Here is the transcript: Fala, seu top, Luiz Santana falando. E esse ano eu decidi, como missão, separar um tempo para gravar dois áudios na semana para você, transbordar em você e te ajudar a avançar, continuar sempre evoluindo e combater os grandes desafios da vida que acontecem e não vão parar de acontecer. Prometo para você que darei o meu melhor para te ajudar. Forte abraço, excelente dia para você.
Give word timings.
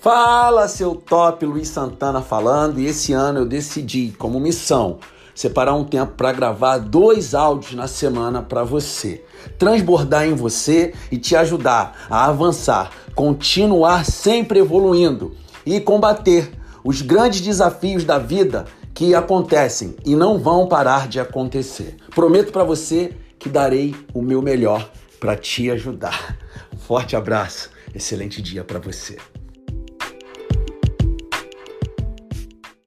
Fala, 0.00 0.68
seu 0.68 0.94
top, 0.94 1.44
Luiz 1.44 1.68
Santana 1.68 2.22
falando. 2.22 2.78
E 2.78 2.86
esse 2.86 3.12
ano 3.12 3.40
eu 3.40 3.46
decidi, 3.46 4.14
como 4.16 4.38
missão, 4.38 4.98
separar 5.34 5.74
um 5.74 5.84
tempo 5.84 6.12
para 6.12 6.32
gravar 6.32 6.78
dois 6.78 7.34
áudios 7.34 7.74
na 7.74 7.88
semana 7.88 8.40
para 8.40 8.62
você, 8.62 9.24
transbordar 9.58 10.24
em 10.24 10.34
você 10.34 10.94
e 11.10 11.18
te 11.18 11.34
ajudar 11.34 12.06
a 12.08 12.26
avançar, 12.26 12.92
continuar 13.12 14.04
sempre 14.04 14.60
evoluindo 14.60 15.36
e 15.66 15.80
combater 15.80 16.52
os 16.84 17.02
grandes 17.02 17.40
desafios 17.40 18.04
da 18.04 18.18
vida 18.18 18.66
que 18.94 19.16
acontecem 19.16 19.96
e 20.06 20.14
não 20.14 20.38
vão 20.38 20.68
parar 20.68 21.08
de 21.08 21.18
acontecer. 21.18 21.96
Prometo 22.14 22.52
para 22.52 22.62
você 22.62 23.16
que 23.36 23.48
darei 23.48 23.96
o 24.14 24.22
meu 24.22 24.40
melhor 24.40 24.88
para 25.18 25.36
te 25.36 25.68
ajudar. 25.72 26.36
Forte 26.86 27.16
abraço, 27.16 27.70
excelente 27.92 28.40
dia 28.40 28.62
para 28.62 28.78
você. 28.78 29.16